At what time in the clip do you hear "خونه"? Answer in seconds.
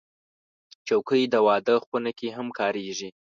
1.85-2.11